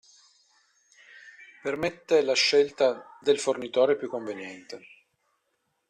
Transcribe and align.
Permette 1.61 2.23
la 2.23 2.33
scelta 2.33 3.19
del 3.21 3.37
fornitore 3.37 3.95
più 3.95 4.09
conveniente. 4.09 4.83